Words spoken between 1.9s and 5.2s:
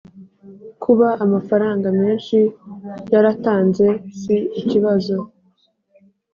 menshi yartanze si ikibazo